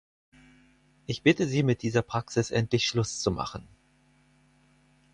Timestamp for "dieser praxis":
1.83-2.49